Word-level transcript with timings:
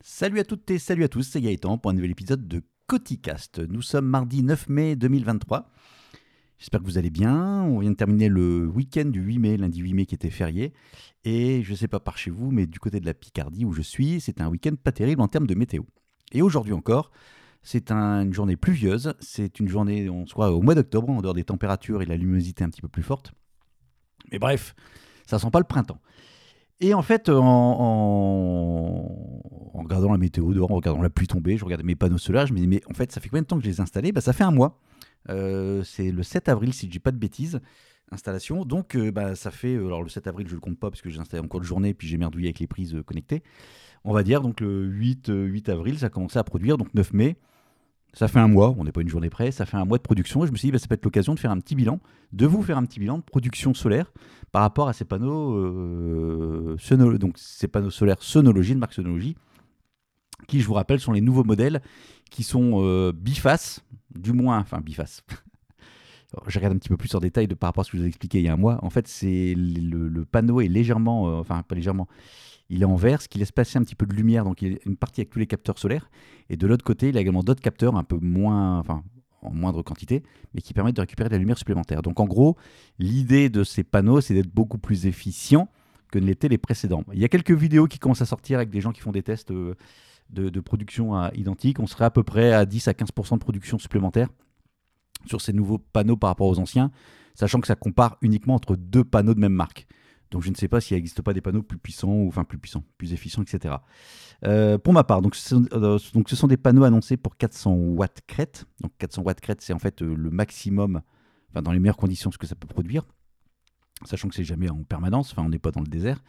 Salut 0.00 0.38
à 0.38 0.44
toutes 0.44 0.70
et 0.70 0.78
salut 0.78 1.02
à 1.02 1.08
tous, 1.08 1.24
c'est 1.24 1.40
Gaëtan 1.40 1.76
pour 1.76 1.90
un 1.90 1.94
nouvel 1.94 2.12
épisode 2.12 2.46
de 2.46 2.62
Coticast. 2.86 3.58
Nous 3.58 3.82
sommes 3.82 4.06
mardi 4.06 4.44
9 4.44 4.68
mai 4.68 4.94
2023. 4.94 5.68
J'espère 6.56 6.80
que 6.80 6.84
vous 6.84 6.98
allez 6.98 7.10
bien. 7.10 7.62
On 7.64 7.80
vient 7.80 7.90
de 7.90 7.96
terminer 7.96 8.28
le 8.28 8.68
week-end 8.68 9.06
du 9.06 9.20
8 9.20 9.38
mai, 9.40 9.56
lundi 9.56 9.80
8 9.80 9.94
mai 9.94 10.06
qui 10.06 10.14
était 10.14 10.30
férié. 10.30 10.72
Et 11.24 11.64
je 11.64 11.72
ne 11.72 11.76
sais 11.76 11.88
pas 11.88 11.98
par 11.98 12.16
chez 12.16 12.30
vous, 12.30 12.52
mais 12.52 12.66
du 12.66 12.78
côté 12.78 13.00
de 13.00 13.06
la 13.06 13.12
Picardie 13.12 13.64
où 13.64 13.72
je 13.72 13.82
suis, 13.82 14.20
c'est 14.20 14.40
un 14.40 14.48
week-end 14.48 14.74
pas 14.82 14.92
terrible 14.92 15.20
en 15.20 15.26
termes 15.26 15.48
de 15.48 15.56
météo. 15.56 15.82
Et 16.30 16.42
aujourd'hui 16.42 16.74
encore, 16.74 17.10
c'est 17.62 17.90
une 17.90 18.32
journée 18.32 18.56
pluvieuse. 18.56 19.14
C'est 19.18 19.58
une 19.58 19.68
journée, 19.68 20.08
on 20.08 20.26
soit 20.26 20.52
au 20.52 20.62
mois 20.62 20.76
d'octobre, 20.76 21.10
en 21.10 21.20
dehors 21.22 21.34
des 21.34 21.44
températures 21.44 22.02
et 22.02 22.06
la 22.06 22.16
luminosité 22.16 22.62
un 22.62 22.70
petit 22.70 22.82
peu 22.82 22.88
plus 22.88 23.02
forte. 23.02 23.32
Mais 24.30 24.38
bref, 24.38 24.76
ça 25.26 25.40
sent 25.40 25.50
pas 25.50 25.58
le 25.58 25.64
printemps. 25.64 26.00
Et 26.80 26.94
en 26.94 27.02
fait, 27.02 27.28
en, 27.28 27.82
regardant 29.74 30.12
la 30.12 30.18
météo 30.18 30.54
dehors, 30.54 30.70
en 30.70 30.76
regardant 30.76 31.02
la 31.02 31.10
pluie 31.10 31.26
tomber, 31.26 31.56
je 31.56 31.64
regardais 31.64 31.84
mes 31.84 31.96
panneaux 31.96 32.18
solaires, 32.18 32.46
je 32.46 32.52
me 32.52 32.58
dis, 32.58 32.68
mais 32.68 32.82
en 32.88 32.94
fait, 32.94 33.10
ça 33.10 33.20
fait 33.20 33.28
combien 33.28 33.42
de 33.42 33.48
temps 33.48 33.56
que 33.56 33.64
je 33.64 33.68
les 33.68 33.78
ai 33.78 33.80
installés? 33.80 34.12
Bah, 34.12 34.20
Ça 34.20 34.32
fait 34.32 34.44
un 34.44 34.52
mois. 34.52 34.78
Euh, 35.28 35.82
c'est 35.82 36.12
le 36.12 36.22
7 36.22 36.48
avril, 36.48 36.72
si 36.72 36.86
je 36.86 36.90
dis 36.90 37.00
pas 37.00 37.10
de 37.10 37.18
bêtises, 37.18 37.60
installation. 38.12 38.64
Donc, 38.64 38.94
euh, 38.94 39.10
bah, 39.10 39.34
ça 39.34 39.50
fait. 39.50 39.74
Euh, 39.74 39.86
alors, 39.86 40.02
le 40.02 40.08
7 40.08 40.26
avril, 40.28 40.46
je 40.48 40.54
le 40.54 40.60
compte 40.60 40.78
pas 40.78 40.90
parce 40.90 41.02
que 41.02 41.10
j'ai 41.10 41.18
installé 41.18 41.42
en 41.42 41.48
cours 41.48 41.60
de 41.60 41.66
journée, 41.66 41.94
puis 41.94 42.06
j'ai 42.06 42.16
merdouillé 42.16 42.46
avec 42.48 42.60
les 42.60 42.68
prises 42.68 42.96
connectées. 43.06 43.42
On 44.04 44.12
va 44.12 44.22
dire, 44.22 44.40
donc, 44.40 44.60
le 44.60 44.84
8, 44.84 45.32
8 45.34 45.68
avril, 45.68 45.98
ça 45.98 46.06
a 46.06 46.10
commencé 46.10 46.38
à 46.38 46.44
produire. 46.44 46.78
Donc, 46.78 46.94
9 46.94 47.12
mai, 47.12 47.36
ça 48.18 48.26
fait 48.26 48.40
un 48.40 48.48
mois, 48.48 48.74
on 48.76 48.82
n'est 48.82 48.90
pas 48.90 49.00
une 49.00 49.08
journée 49.08 49.30
près, 49.30 49.52
ça 49.52 49.64
fait 49.64 49.76
un 49.76 49.84
mois 49.84 49.96
de 49.96 50.02
production 50.02 50.42
et 50.42 50.48
je 50.48 50.50
me 50.50 50.56
suis 50.56 50.66
dit, 50.66 50.72
bah, 50.72 50.80
ça 50.80 50.88
peut 50.88 50.96
être 50.96 51.04
l'occasion 51.04 51.34
de 51.34 51.38
faire 51.38 51.52
un 51.52 51.60
petit 51.60 51.76
bilan, 51.76 52.00
de 52.32 52.46
vous 52.46 52.62
faire 52.62 52.76
un 52.76 52.84
petit 52.84 52.98
bilan 52.98 53.18
de 53.18 53.22
production 53.22 53.74
solaire 53.74 54.12
par 54.50 54.62
rapport 54.62 54.88
à 54.88 54.92
ces 54.92 55.04
panneaux, 55.04 55.54
euh, 55.54 56.76
donc 57.16 57.38
ces 57.38 57.68
panneaux 57.68 57.90
solaires 57.90 58.20
Sonologie, 58.20 58.74
de 58.74 58.80
marque 58.80 58.94
Sonologie, 58.94 59.36
qui, 60.48 60.60
je 60.60 60.66
vous 60.66 60.74
rappelle, 60.74 60.98
sont 60.98 61.12
les 61.12 61.20
nouveaux 61.20 61.44
modèles 61.44 61.80
qui 62.28 62.42
sont 62.42 62.82
euh, 62.82 63.12
bifaces, 63.12 63.84
du 64.12 64.32
moins, 64.32 64.58
enfin 64.58 64.80
bifaces. 64.80 65.22
Je 66.46 66.58
regarde 66.58 66.74
un 66.74 66.78
petit 66.78 66.88
peu 66.88 66.96
plus 66.96 67.14
en 67.14 67.20
détail 67.20 67.48
de, 67.48 67.54
par 67.54 67.68
rapport 67.68 67.82
à 67.82 67.84
ce 67.84 67.90
que 67.90 67.96
je 67.96 68.02
vous 68.02 68.06
ai 68.06 68.08
expliqué 68.08 68.38
il 68.38 68.44
y 68.44 68.48
a 68.48 68.52
un 68.52 68.58
mois. 68.58 68.78
En 68.82 68.90
fait, 68.90 69.08
c'est 69.08 69.54
le, 69.56 70.24
panneau 70.24 70.60
est 70.60 70.68
légèrement, 70.68 71.28
euh, 71.28 71.40
enfin 71.40 71.62
pas 71.62 71.74
légèrement, 71.74 72.06
il 72.68 72.82
est 72.82 72.86
en 72.86 72.96
vert, 72.96 73.22
ce 73.22 73.28
qui 73.28 73.38
laisse 73.38 73.52
passer 73.52 73.78
un 73.78 73.82
petit 73.82 73.94
peu 73.94 74.06
de 74.06 74.14
lumière, 74.14 74.44
donc 74.44 74.60
il 74.60 74.72
y 74.72 74.74
a 74.74 74.78
une 74.84 74.96
partie 74.96 75.22
avec 75.22 75.30
tous 75.30 75.38
les 75.38 75.46
capteurs 75.46 75.78
solaires. 75.78 76.10
Et 76.50 76.56
de 76.56 76.66
l'autre 76.66 76.84
côté, 76.84 77.08
il 77.08 77.16
a 77.16 77.20
également 77.20 77.42
d'autres 77.42 77.62
capteurs 77.62 77.96
un 77.96 78.04
peu 78.04 78.18
moins, 78.20 78.78
enfin 78.78 79.02
en 79.42 79.52
moindre 79.52 79.82
quantité, 79.82 80.22
mais 80.52 80.60
qui 80.60 80.74
permettent 80.74 80.96
de 80.96 81.00
récupérer 81.00 81.28
de 81.28 81.34
la 81.34 81.38
lumière 81.38 81.58
supplémentaire. 81.58 82.02
Donc 82.02 82.20
en 82.20 82.26
gros, 82.26 82.56
l'idée 82.98 83.48
de 83.48 83.64
ces 83.64 83.84
panneaux, 83.84 84.20
c'est 84.20 84.34
d'être 84.34 84.52
beaucoup 84.52 84.78
plus 84.78 85.06
efficient 85.06 85.68
que 86.10 86.18
ne 86.18 86.26
l'étaient 86.26 86.48
les 86.48 86.58
précédents. 86.58 87.04
Il 87.12 87.20
y 87.20 87.24
a 87.24 87.28
quelques 87.28 87.52
vidéos 87.52 87.86
qui 87.86 87.98
commencent 87.98 88.22
à 88.22 88.26
sortir 88.26 88.58
avec 88.58 88.70
des 88.70 88.80
gens 88.80 88.92
qui 88.92 89.00
font 89.00 89.12
des 89.12 89.22
tests 89.22 89.50
euh, 89.50 89.74
de, 90.30 90.60
production 90.60 91.14
à 91.14 91.30
identique. 91.34 91.80
On 91.80 91.86
serait 91.86 92.06
à 92.06 92.10
peu 92.10 92.22
près 92.22 92.52
à 92.52 92.66
10 92.66 92.88
à 92.88 92.92
15% 92.92 93.34
de 93.34 93.38
production 93.38 93.78
supplémentaire 93.78 94.28
sur 95.28 95.40
ces 95.40 95.52
nouveaux 95.52 95.78
panneaux 95.78 96.16
par 96.16 96.30
rapport 96.30 96.48
aux 96.48 96.58
anciens, 96.58 96.90
sachant 97.34 97.60
que 97.60 97.66
ça 97.66 97.76
compare 97.76 98.18
uniquement 98.22 98.54
entre 98.54 98.76
deux 98.76 99.04
panneaux 99.04 99.34
de 99.34 99.40
même 99.40 99.52
marque. 99.52 99.86
Donc 100.30 100.42
je 100.42 100.50
ne 100.50 100.54
sais 100.54 100.68
pas 100.68 100.80
s'il 100.80 100.96
n'existe 100.96 101.22
pas 101.22 101.32
des 101.32 101.40
panneaux 101.40 101.62
plus 101.62 101.78
puissants, 101.78 102.12
ou 102.12 102.28
enfin 102.28 102.44
plus 102.44 102.58
puissants, 102.58 102.84
plus 102.98 103.12
efficients, 103.12 103.42
etc. 103.42 103.76
Euh, 104.44 104.78
pour 104.78 104.92
ma 104.92 105.04
part, 105.04 105.22
donc 105.22 105.34
ce, 105.34 105.48
sont, 105.48 105.64
euh, 105.72 105.98
donc 106.12 106.28
ce, 106.28 106.36
sont, 106.36 106.46
des 106.46 106.56
panneaux 106.56 106.84
annoncés 106.84 107.16
pour 107.16 107.36
400 107.36 107.74
watts 107.74 108.20
crête. 108.26 108.66
Donc 108.80 108.92
400 108.98 109.22
watts 109.22 109.40
crête, 109.40 109.60
c'est 109.60 109.72
en 109.72 109.78
fait 109.78 110.02
euh, 110.02 110.14
le 110.14 110.30
maximum, 110.30 111.00
enfin 111.50 111.62
dans 111.62 111.72
les 111.72 111.78
meilleures 111.78 111.96
conditions, 111.96 112.30
ce 112.30 112.38
que 112.38 112.46
ça 112.46 112.54
peut 112.54 112.68
produire, 112.68 113.04
sachant 114.04 114.28
que 114.28 114.34
c'est 114.34 114.44
jamais 114.44 114.68
en 114.68 114.82
permanence, 114.82 115.32
enfin 115.32 115.42
on 115.44 115.48
n'est 115.48 115.58
pas 115.58 115.70
dans 115.70 115.80
le 115.80 115.86
désert. 115.86 116.22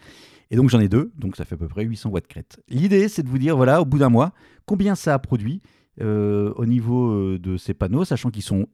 Et 0.49 0.55
donc 0.55 0.69
j'en 0.69 0.79
ai 0.79 0.87
deux, 0.87 1.11
donc 1.17 1.35
ça 1.35 1.45
fait 1.45 1.55
à 1.55 1.57
peu 1.57 1.67
près 1.67 1.83
800 1.83 2.09
watts 2.09 2.27
crête. 2.27 2.63
L'idée, 2.69 3.09
c'est 3.09 3.21
de 3.21 3.29
vous 3.29 3.37
dire, 3.37 3.55
voilà, 3.55 3.81
au 3.81 3.85
bout 3.85 3.99
d'un 3.99 4.09
mois, 4.09 4.33
combien 4.65 4.95
ça 4.95 5.13
a 5.13 5.19
produit 5.19 5.61
au 6.01 6.65
niveau 6.65 7.37
de 7.37 7.57
ces 7.57 7.73
panneaux, 7.73 8.05
sachant 8.05 8.31
qu'ils 8.31 8.41
sont 8.41 8.67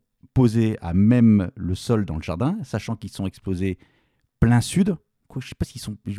à 0.81 0.93
même 0.93 1.51
le 1.55 1.75
sol 1.75 2.05
dans 2.05 2.15
le 2.15 2.21
jardin, 2.21 2.57
sachant 2.63 2.95
qu'ils 2.95 3.11
sont 3.11 3.25
exposés 3.25 3.77
plein 4.39 4.61
sud, 4.61 4.97
je 5.39 5.47
sais 5.47 5.55
pas 5.55 5.65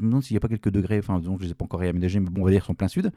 me 0.02 0.08
demande 0.08 0.22
s'il 0.22 0.34
n'y 0.34 0.38
a 0.38 0.40
pas 0.40 0.48
quelques 0.48 0.70
degrés. 0.70 0.98
Enfin, 0.98 1.20
je 1.22 1.44
les 1.44 1.50
ai 1.50 1.54
pas 1.54 1.64
encore 1.64 1.80
réaménagés, 1.80 2.20
mais 2.20 2.30
bon, 2.30 2.42
on 2.42 2.44
va 2.44 2.50
dire 2.50 2.60
qu'ils 2.60 2.66
sont 2.66 2.74
plein 2.74 2.88
sud. 2.88 3.12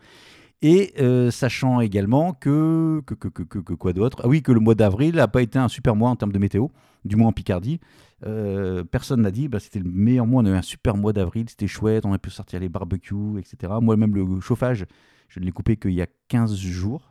Et 0.61 0.93
euh, 0.99 1.31
sachant 1.31 1.79
également 1.79 2.33
que, 2.33 3.01
que 3.05 3.73
quoi 3.73 3.93
d'autre? 3.93 4.21
Ah 4.23 4.27
oui, 4.27 4.41
que 4.41 4.51
le 4.51 4.59
mois 4.59 4.75
d'avril 4.75 5.15
n'a 5.15 5.27
pas 5.27 5.41
été 5.41 5.57
un 5.57 5.69
super 5.69 5.95
mois 5.95 6.09
en 6.09 6.15
termes 6.17 6.33
de 6.33 6.39
météo, 6.39 6.67
du 7.05 7.15
moins 7.15 7.29
en 7.29 7.31
Picardie. 7.31 7.79
Euh, 8.25 8.83
personne 8.83 9.21
n'a 9.21 9.31
dit, 9.31 9.47
bah, 9.47 9.59
c'était 9.59 9.79
le 9.79 9.89
meilleur 9.89 10.27
mois, 10.27 10.41
on 10.43 10.45
a 10.45 10.49
eu 10.49 10.53
un 10.53 10.61
super 10.61 10.97
mois 10.97 11.13
d'avril, 11.13 11.45
c'était 11.47 11.67
chouette, 11.67 12.05
on 12.05 12.11
a 12.11 12.17
pu 12.17 12.29
sortir 12.29 12.59
les 12.59 12.67
barbecues, 12.67 13.39
etc. 13.39 13.73
Moi-même, 13.81 14.13
le 14.13 14.41
chauffage, 14.41 14.85
je 15.29 15.39
ne 15.39 15.45
l'ai 15.45 15.51
coupé 15.51 15.77
qu'il 15.77 15.93
y 15.93 16.01
a 16.01 16.07
15 16.27 16.55
jours. 16.57 17.08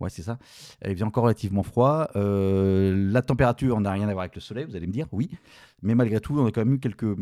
Ouais, 0.00 0.10
c'est 0.10 0.22
ça. 0.22 0.38
Il 0.84 0.92
faisait 0.92 1.04
encore 1.04 1.24
relativement 1.24 1.62
froid. 1.62 2.08
Euh, 2.16 3.10
la 3.10 3.22
température 3.22 3.80
n'a 3.80 3.92
rien 3.92 4.08
à 4.08 4.12
voir 4.12 4.24
avec 4.24 4.34
le 4.34 4.40
soleil, 4.40 4.66
vous 4.66 4.76
allez 4.76 4.86
me 4.86 4.92
dire, 4.92 5.06
oui. 5.12 5.30
Mais 5.82 5.94
malgré 5.94 6.20
tout, 6.20 6.38
on 6.38 6.46
a 6.46 6.50
quand 6.50 6.64
même 6.64 6.74
eu 6.74 6.80
quelques, 6.80 7.16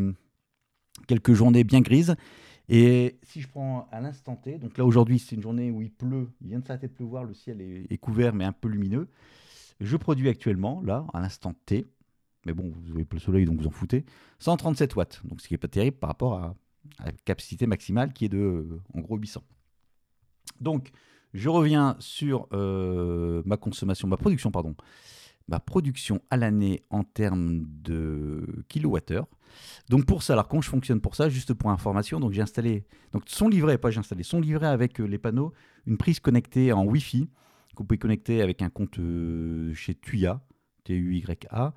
quelques 1.06 1.32
journées 1.32 1.64
bien 1.64 1.80
grises. 1.80 2.16
Et 2.68 3.18
si 3.22 3.40
je 3.40 3.48
prends 3.48 3.88
à 3.92 4.00
l'instant 4.00 4.36
T, 4.36 4.58
donc 4.58 4.78
là 4.78 4.84
aujourd'hui 4.86 5.18
c'est 5.18 5.36
une 5.36 5.42
journée 5.42 5.70
où 5.70 5.82
il 5.82 5.90
pleut, 5.90 6.30
il 6.40 6.48
vient 6.48 6.60
de 6.60 6.66
s'arrêter 6.66 6.88
de 6.88 6.92
pleuvoir, 6.92 7.24
le 7.24 7.34
ciel 7.34 7.60
est, 7.60 7.98
couvert 7.98 8.34
mais 8.34 8.44
un 8.44 8.52
peu 8.52 8.68
lumineux. 8.68 9.08
Je 9.80 9.96
produis 9.96 10.28
actuellement, 10.28 10.80
là, 10.82 11.06
à 11.12 11.20
l'instant 11.20 11.54
T, 11.66 11.86
mais 12.46 12.54
bon, 12.54 12.72
vous 12.74 12.94
avez 12.94 13.06
le 13.10 13.18
soleil 13.18 13.44
donc 13.44 13.60
vous 13.60 13.66
en 13.66 13.70
foutez, 13.70 14.04
137 14.38 14.96
watts, 14.96 15.20
donc 15.24 15.40
ce 15.42 15.48
qui 15.48 15.54
n'est 15.54 15.58
pas 15.58 15.68
terrible 15.68 15.96
par 15.98 16.08
rapport 16.08 16.34
à, 16.34 16.54
la 17.04 17.12
capacité 17.12 17.66
maximale 17.66 18.12
qui 18.12 18.26
est 18.26 18.28
de 18.30 18.80
en 18.94 19.00
gros 19.00 19.16
800. 19.16 19.42
Donc 20.60 20.90
je 21.34 21.48
reviens 21.48 21.96
sur 21.98 22.46
euh, 22.52 23.42
ma 23.44 23.56
consommation, 23.56 24.06
ma 24.06 24.16
production, 24.16 24.52
pardon, 24.52 24.76
ma 25.48 25.58
production 25.58 26.22
à 26.30 26.36
l'année 26.36 26.84
en 26.90 27.02
termes 27.02 27.64
de 27.82 28.64
kilowattheure. 28.68 29.26
Donc 29.88 30.06
pour 30.06 30.22
ça, 30.22 30.32
alors 30.32 30.48
je 30.62 30.68
fonctionne 30.68 31.00
pour 31.00 31.16
ça, 31.16 31.28
juste 31.28 31.52
pour 31.52 31.70
information, 31.70 32.20
donc 32.20 32.32
j'ai 32.32 32.40
installé, 32.40 32.86
donc 33.12 33.24
son 33.26 33.48
livret, 33.48 33.78
pas 33.78 33.90
j'ai 33.90 33.98
installé, 33.98 34.22
son 34.22 34.40
livret 34.40 34.68
avec 34.68 35.00
euh, 35.00 35.04
les 35.04 35.18
panneaux, 35.18 35.52
une 35.86 35.96
prise 35.96 36.20
connectée 36.20 36.72
en 36.72 36.84
Wi-Fi, 36.84 37.26
que 37.26 37.78
vous 37.78 37.84
pouvez 37.84 37.98
connecter 37.98 38.40
avec 38.40 38.62
un 38.62 38.70
compte 38.70 38.98
euh, 39.00 39.74
chez 39.74 39.94
Tuya, 39.94 40.40
T-U-Y-A, 40.84 41.74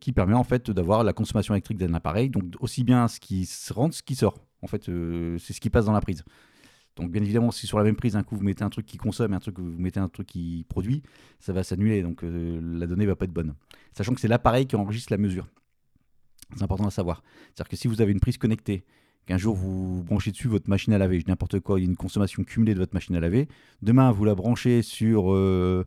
qui 0.00 0.12
permet 0.12 0.34
en 0.34 0.44
fait 0.44 0.70
d'avoir 0.70 1.02
la 1.02 1.14
consommation 1.14 1.54
électrique 1.54 1.78
d'un 1.78 1.94
appareil, 1.94 2.28
donc 2.28 2.44
aussi 2.60 2.84
bien 2.84 3.08
ce 3.08 3.20
qui 3.20 3.48
rentre, 3.70 3.94
ce 3.94 4.02
qui 4.02 4.14
sort. 4.14 4.38
En 4.60 4.66
fait, 4.66 4.84
c'est 4.84 5.52
ce 5.54 5.60
qui 5.60 5.70
passe 5.70 5.86
dans 5.86 5.92
la 5.92 6.00
prise. 6.02 6.24
Donc 6.98 7.12
bien 7.12 7.22
évidemment, 7.22 7.50
si 7.50 7.66
sur 7.66 7.78
la 7.78 7.84
même 7.84 7.96
prise, 7.96 8.16
un 8.16 8.22
coup 8.22 8.36
vous 8.36 8.42
mettez 8.42 8.64
un 8.64 8.70
truc 8.70 8.84
qui 8.84 8.96
consomme 8.96 9.32
et 9.32 9.36
un 9.36 9.40
truc 9.40 9.58
vous 9.58 9.64
mettez 9.64 10.00
un 10.00 10.08
truc 10.08 10.26
qui 10.26 10.66
produit, 10.68 11.02
ça 11.38 11.52
va 11.52 11.62
s'annuler, 11.62 12.02
donc 12.02 12.22
la 12.22 12.86
donnée 12.86 13.06
va 13.06 13.14
pas 13.14 13.24
être 13.24 13.32
bonne. 13.32 13.54
Sachant 13.92 14.14
que 14.14 14.20
c'est 14.20 14.28
l'appareil 14.28 14.66
qui 14.66 14.76
enregistre 14.76 15.12
la 15.12 15.18
mesure. 15.18 15.46
C'est 16.56 16.62
important 16.62 16.86
à 16.86 16.90
savoir. 16.90 17.22
C'est-à-dire 17.54 17.68
que 17.68 17.76
si 17.76 17.88
vous 17.88 18.00
avez 18.00 18.10
une 18.10 18.20
prise 18.20 18.36
connectée, 18.36 18.84
qu'un 19.26 19.38
jour 19.38 19.54
vous 19.54 20.02
branchez 20.04 20.32
dessus 20.32 20.48
votre 20.48 20.68
machine 20.68 20.92
à 20.92 20.98
laver, 20.98 21.22
n'importe 21.28 21.60
quoi, 21.60 21.78
il 21.78 21.82
y 21.84 21.86
a 21.86 21.88
une 21.88 21.96
consommation 21.96 22.42
cumulée 22.42 22.74
de 22.74 22.80
votre 22.80 22.94
machine 22.94 23.14
à 23.14 23.20
laver, 23.20 23.46
demain 23.82 24.10
vous 24.10 24.24
la 24.24 24.34
branchez 24.34 24.82
sur 24.82 25.32
euh, 25.32 25.86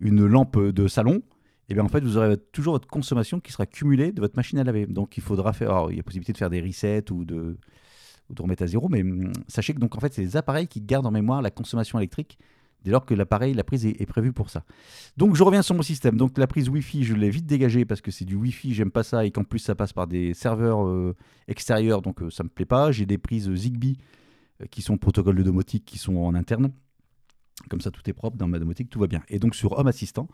une 0.00 0.26
lampe 0.26 0.58
de 0.58 0.88
salon, 0.88 1.22
et 1.68 1.72
eh 1.72 1.74
bien 1.74 1.84
en 1.84 1.88
fait 1.88 2.00
vous 2.00 2.16
aurez 2.16 2.36
toujours 2.36 2.74
votre 2.74 2.88
consommation 2.88 3.40
qui 3.40 3.50
sera 3.50 3.64
cumulée 3.66 4.12
de 4.12 4.20
votre 4.20 4.36
machine 4.36 4.58
à 4.58 4.64
laver. 4.64 4.86
Donc 4.86 5.16
il 5.16 5.22
faudra 5.22 5.52
faire, 5.52 5.70
alors, 5.70 5.90
il 5.90 5.96
y 5.96 6.00
a 6.00 6.02
possibilité 6.02 6.32
de 6.32 6.38
faire 6.38 6.50
des 6.50 6.60
resets 6.60 7.10
ou 7.10 7.24
de, 7.24 7.56
ou 8.30 8.34
de 8.34 8.42
remettre 8.42 8.62
à 8.62 8.66
zéro, 8.66 8.88
mais 8.88 9.02
hum, 9.02 9.32
sachez 9.48 9.74
que 9.74 9.78
donc 9.78 9.96
en 9.96 10.00
fait 10.00 10.12
c'est 10.12 10.22
les 10.22 10.36
appareils 10.36 10.68
qui 10.68 10.80
gardent 10.80 11.06
en 11.06 11.10
mémoire 11.10 11.42
la 11.42 11.50
consommation 11.50 11.98
électrique 11.98 12.38
dès 12.86 12.92
lors 12.92 13.04
que 13.04 13.14
l'appareil, 13.14 13.52
la 13.52 13.64
prise 13.64 13.84
est, 13.84 14.06
prévue 14.06 14.32
pour 14.32 14.48
ça. 14.48 14.64
Donc 15.16 15.34
je 15.34 15.42
reviens 15.42 15.62
sur 15.62 15.74
mon 15.74 15.82
système. 15.82 16.16
Donc 16.16 16.38
la 16.38 16.46
prise 16.46 16.68
Wi-Fi, 16.68 17.02
je 17.02 17.14
l'ai 17.14 17.30
vite 17.30 17.44
dégagée 17.44 17.84
parce 17.84 18.00
que 18.00 18.12
c'est 18.12 18.24
du 18.24 18.36
Wi-Fi, 18.36 18.74
j'aime 18.74 18.92
pas 18.92 19.02
ça 19.02 19.26
et 19.26 19.32
qu'en 19.32 19.42
plus 19.42 19.58
ça 19.58 19.74
passe 19.74 19.92
par 19.92 20.06
des 20.06 20.34
serveurs 20.34 20.86
euh, 20.86 21.16
extérieurs, 21.48 22.00
donc 22.00 22.22
euh, 22.22 22.30
ça 22.30 22.44
me 22.44 22.48
plaît 22.48 22.64
pas. 22.64 22.92
J'ai 22.92 23.04
des 23.04 23.18
prises 23.18 23.52
Zigbee 23.52 23.98
euh, 24.62 24.66
qui 24.70 24.82
sont 24.82 24.98
protocole 24.98 25.34
de 25.34 25.42
domotique 25.42 25.84
qui 25.84 25.98
sont 25.98 26.16
en 26.16 26.34
interne. 26.36 26.70
Comme 27.68 27.80
ça, 27.80 27.90
tout 27.90 28.08
est 28.08 28.12
propre 28.12 28.36
dans 28.36 28.46
ma 28.46 28.60
domotique, 28.60 28.88
tout 28.88 29.00
va 29.00 29.08
bien. 29.08 29.22
Et 29.28 29.40
donc 29.40 29.56
sur 29.56 29.76
Home 29.76 29.88
Assistant, 29.88 30.28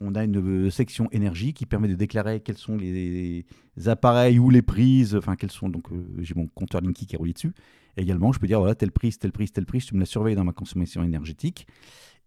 on 0.00 0.14
a 0.14 0.24
une 0.24 0.70
section 0.70 1.08
énergie 1.12 1.54
qui 1.54 1.66
permet 1.66 1.88
de 1.88 1.94
déclarer 1.94 2.40
quels 2.40 2.58
sont 2.58 2.76
les, 2.76 3.46
appareils 3.86 4.38
ou 4.38 4.50
les 4.50 4.62
prises, 4.62 5.14
enfin 5.14 5.36
quels 5.36 5.50
sont, 5.50 5.68
donc 5.68 5.86
j'ai 6.18 6.34
mon 6.34 6.46
compteur 6.48 6.80
Linky 6.80 7.06
qui 7.06 7.14
est 7.14 7.18
relié 7.18 7.32
dessus, 7.32 7.52
également, 7.96 8.32
je 8.32 8.38
peux 8.38 8.46
dire, 8.46 8.58
voilà, 8.58 8.74
telle 8.74 8.92
prise, 8.92 9.18
telle 9.18 9.32
prise, 9.32 9.52
telle 9.52 9.66
prise, 9.66 9.86
tu 9.86 9.94
me 9.94 10.00
la 10.00 10.06
surveilles 10.06 10.36
dans 10.36 10.44
ma 10.44 10.52
consommation 10.52 11.02
énergétique. 11.02 11.66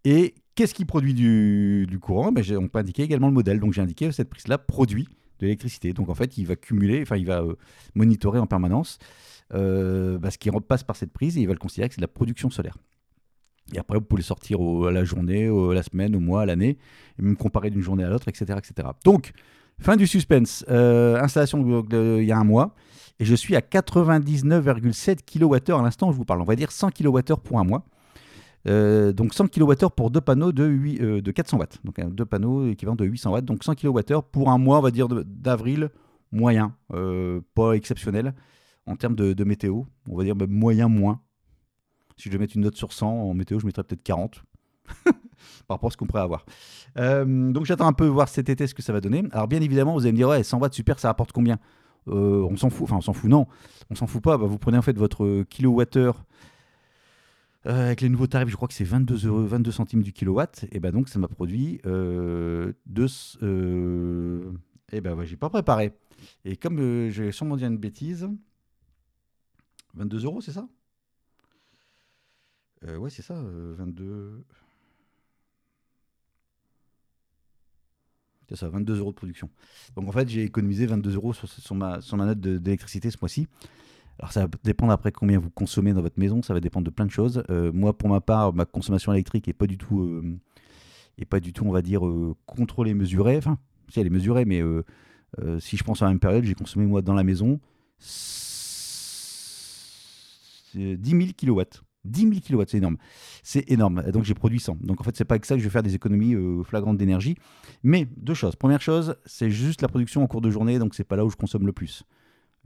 Et 0.04 0.34
qu'est-ce 0.54 0.74
qui 0.74 0.84
produit 0.84 1.14
du, 1.14 1.98
courant? 2.00 2.32
Ben, 2.32 2.44
On 2.58 2.68
peut 2.68 2.78
indiquer 2.78 3.02
également 3.02 3.28
le 3.28 3.34
modèle. 3.34 3.60
Donc 3.60 3.72
j'ai 3.72 3.82
indiqué 3.82 4.10
cette 4.12 4.30
prise-là 4.30 4.58
produit 4.58 5.08
de 5.38 5.46
l'électricité. 5.46 5.92
Donc 5.92 6.08
en 6.08 6.14
fait, 6.14 6.38
il 6.38 6.46
va 6.46 6.56
cumuler, 6.56 7.02
enfin 7.02 7.16
il 7.16 7.26
va 7.26 7.42
euh, 7.42 7.54
monitorer 7.94 8.38
en 8.38 8.46
permanence 8.46 8.98
euh, 9.54 10.18
bah, 10.18 10.30
ce 10.30 10.38
qui 10.38 10.50
repasse 10.50 10.84
par 10.84 10.96
cette 10.96 11.12
prise 11.12 11.36
et 11.36 11.40
il 11.40 11.46
va 11.46 11.52
le 11.52 11.58
considérer 11.58 11.88
que 11.88 11.94
c'est 11.94 12.00
de 12.00 12.04
la 12.04 12.08
production 12.08 12.50
solaire. 12.50 12.76
Et 13.74 13.78
après, 13.78 13.98
vous 13.98 14.04
pouvez 14.04 14.22
sortir 14.22 14.58
à 14.86 14.90
la 14.90 15.04
journée, 15.04 15.46
à 15.46 15.74
la 15.74 15.82
semaine, 15.82 16.16
au 16.16 16.20
mois, 16.20 16.42
à 16.42 16.46
l'année, 16.46 16.78
et 17.18 17.22
même 17.22 17.36
comparer 17.36 17.70
d'une 17.70 17.82
journée 17.82 18.04
à 18.04 18.08
l'autre, 18.08 18.28
etc., 18.28 18.58
etc. 18.58 18.88
Donc, 19.04 19.32
Fin 19.80 19.96
du 19.96 20.06
suspense. 20.06 20.64
Euh, 20.68 21.20
installation 21.20 21.86
il 21.90 22.24
y 22.24 22.32
a 22.32 22.38
un 22.38 22.44
mois. 22.44 22.74
Et 23.20 23.24
je 23.24 23.34
suis 23.34 23.56
à 23.56 23.60
99,7 23.60 25.18
kWh 25.24 25.72
à 25.72 25.82
l'instant 25.82 26.08
où 26.08 26.12
je 26.12 26.16
vous 26.16 26.24
parle. 26.24 26.40
On 26.40 26.44
va 26.44 26.56
dire 26.56 26.70
100 26.70 26.90
kWh 26.90 27.36
pour 27.42 27.58
un 27.58 27.64
mois. 27.64 27.84
Euh, 28.66 29.12
donc 29.12 29.34
100 29.34 29.48
kWh 29.48 29.88
pour 29.96 30.10
deux 30.10 30.20
panneaux 30.20 30.52
de, 30.52 30.64
8, 30.64 31.00
euh, 31.00 31.22
de 31.22 31.30
400 31.30 31.58
watts. 31.58 31.78
Donc 31.84 32.00
deux 32.00 32.24
panneaux 32.24 32.68
équivalents 32.68 32.96
de 32.96 33.04
800 33.04 33.32
watts. 33.32 33.44
Donc 33.44 33.64
100 33.64 33.76
kWh 33.76 34.22
pour 34.32 34.50
un 34.50 34.58
mois, 34.58 34.78
on 34.78 34.82
va 34.82 34.90
dire, 34.90 35.08
d'avril 35.08 35.90
moyen. 36.32 36.74
pas 37.54 37.72
exceptionnel 37.72 38.34
en 38.86 38.96
termes 38.96 39.14
de, 39.14 39.44
météo. 39.44 39.82
On 40.08 40.16
va 40.16 40.24
dire 40.24 40.34
moyen 40.48 40.88
moins. 40.88 41.20
Si 42.18 42.24
je 42.24 42.30
devais 42.30 42.40
mettre 42.42 42.56
une 42.56 42.62
note 42.62 42.76
sur 42.76 42.92
100 42.92 43.06
en 43.08 43.32
météo, 43.32 43.58
je 43.58 43.66
mettrais 43.66 43.84
peut-être 43.84 44.02
40 44.02 44.42
par 45.04 45.76
rapport 45.76 45.88
à 45.88 45.90
ce 45.90 45.96
qu'on 45.96 46.06
pourrait 46.06 46.22
avoir. 46.22 46.44
Euh, 46.98 47.52
donc 47.52 47.64
j'attends 47.64 47.86
un 47.86 47.92
peu 47.92 48.06
voir 48.06 48.28
cet 48.28 48.48
été 48.48 48.66
ce 48.66 48.74
que 48.74 48.82
ça 48.82 48.92
va 48.92 49.00
donner. 49.00 49.24
Alors 49.30 49.46
bien 49.46 49.60
évidemment, 49.60 49.94
vous 49.94 50.00
allez 50.00 50.12
me 50.12 50.16
dire, 50.16 50.28
ouais, 50.28 50.42
100 50.42 50.58
watts, 50.58 50.74
super, 50.74 50.98
ça 50.98 51.08
rapporte 51.08 51.32
combien? 51.32 51.58
Euh, 52.08 52.46
On 52.50 52.56
s'en 52.56 52.70
fout, 52.70 52.84
enfin 52.84 52.96
on 52.96 53.00
s'en 53.00 53.12
fout, 53.12 53.30
non, 53.30 53.46
on 53.90 53.94
s'en 53.94 54.06
fout 54.06 54.22
pas. 54.22 54.36
Bah, 54.36 54.46
vous 54.46 54.58
prenez 54.58 54.78
en 54.78 54.82
fait 54.82 54.96
votre 54.96 55.44
kilowattheure 55.44 56.24
euh, 57.66 57.86
avec 57.86 58.00
les 58.00 58.08
nouveaux 58.08 58.26
tarifs, 58.26 58.48
je 58.48 58.56
crois 58.56 58.68
que 58.68 58.74
c'est 58.74 58.84
22, 58.84 59.26
euros, 59.26 59.44
22 59.44 59.70
centimes 59.72 60.02
du 60.02 60.12
kilowatt, 60.12 60.64
et 60.72 60.80
ben 60.80 60.92
donc 60.92 61.08
ça 61.08 61.18
m'a 61.18 61.28
produit 61.28 61.80
euh, 61.86 62.72
deux. 62.86 63.08
et 64.92 65.00
ben 65.00 65.14
ouais, 65.14 65.26
j'ai 65.26 65.36
pas 65.36 65.50
préparé. 65.50 65.92
Et 66.44 66.56
comme 66.56 67.10
j'ai 67.10 67.30
sûrement 67.32 67.56
dit 67.56 67.64
une 67.64 67.76
bêtise, 67.76 68.28
22 69.94 70.24
euros, 70.24 70.40
c'est 70.40 70.52
ça? 70.52 70.68
Ouais, 72.82 73.10
c'est 73.10 73.22
ça, 73.22 73.34
22. 73.40 74.44
C'est 78.48 78.56
ça, 78.56 78.68
22 78.68 78.98
euros 78.98 79.10
de 79.10 79.16
production. 79.16 79.50
Donc 79.96 80.08
en 80.08 80.12
fait, 80.12 80.28
j'ai 80.28 80.44
économisé 80.44 80.86
22 80.86 81.14
euros 81.16 81.34
sur, 81.34 81.74
ma, 81.74 81.98
note 82.12 82.40
d'électricité 82.40 83.10
ce 83.10 83.18
mois-ci. 83.20 83.46
Alors 84.18 84.32
ça 84.32 84.46
va 84.46 84.48
dépendre 84.64 84.92
après 84.92 85.12
combien 85.12 85.38
vous 85.38 85.50
consommez 85.50 85.92
dans 85.92 86.00
votre 86.02 86.18
maison, 86.18 86.42
ça 86.42 86.52
va 86.54 86.60
dépendre 86.60 86.86
de 86.86 86.90
plein 86.90 87.06
de 87.06 87.10
choses. 87.10 87.44
Euh, 87.50 87.70
moi, 87.72 87.96
pour 87.96 88.08
ma 88.08 88.20
part, 88.20 88.52
ma 88.52 88.64
consommation 88.64 89.12
électrique 89.12 89.46
n'est 89.46 89.52
pas 89.52 89.66
du 89.66 89.78
tout, 89.78 90.00
euh, 90.00 90.38
pas 91.28 91.40
du 91.40 91.52
tout, 91.52 91.64
on 91.66 91.70
va 91.70 91.82
dire, 91.82 92.04
euh, 92.06 92.34
contrôlée, 92.46 92.94
mesurée. 92.94 93.36
Enfin, 93.36 93.58
si 93.90 94.00
elle 94.00 94.06
est 94.06 94.10
mesurée, 94.10 94.44
mais 94.44 94.62
si 95.60 95.76
je 95.76 95.84
prends 95.84 95.94
sur 95.94 96.06
la 96.06 96.12
même 96.12 96.20
période, 96.20 96.44
j'ai 96.44 96.54
consommé 96.54 96.86
moi 96.86 97.02
dans 97.02 97.14
la 97.14 97.24
maison 97.24 97.60
10 100.74 100.98
000 101.04 101.32
kilowatts. 101.36 101.82
10 102.04 102.20
000 102.20 102.32
kW, 102.40 102.64
c'est 102.66 102.78
énorme. 102.78 102.96
C'est 103.42 103.70
énorme. 103.70 104.02
Donc 104.12 104.24
j'ai 104.24 104.34
produit 104.34 104.60
100. 104.60 104.78
Donc 104.80 105.00
en 105.00 105.04
fait, 105.04 105.16
c'est 105.16 105.24
pas 105.24 105.38
que 105.38 105.46
ça 105.46 105.54
que 105.54 105.60
je 105.60 105.64
vais 105.64 105.70
faire 105.70 105.82
des 105.82 105.94
économies 105.94 106.34
euh, 106.34 106.62
flagrantes 106.62 106.96
d'énergie. 106.96 107.36
Mais 107.82 108.08
deux 108.16 108.34
choses. 108.34 108.56
Première 108.56 108.80
chose, 108.80 109.16
c'est 109.26 109.50
juste 109.50 109.82
la 109.82 109.88
production 109.88 110.22
en 110.22 110.26
cours 110.26 110.40
de 110.40 110.50
journée, 110.50 110.78
donc 110.78 110.94
c'est 110.94 111.04
pas 111.04 111.16
là 111.16 111.24
où 111.24 111.30
je 111.30 111.36
consomme 111.36 111.66
le 111.66 111.72
plus. 111.72 112.04